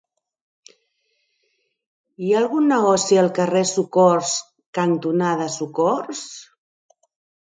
[2.23, 4.33] Hi ha algun negoci al carrer Socors
[4.79, 6.25] cantonada Socors?